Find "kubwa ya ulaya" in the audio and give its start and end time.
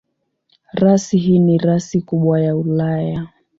2.01-3.27